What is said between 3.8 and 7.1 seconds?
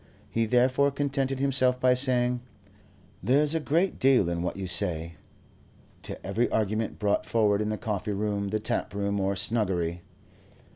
deal in what you say," to every argument